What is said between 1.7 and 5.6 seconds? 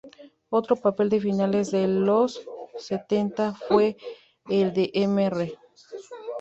los setenta fue el de Mr.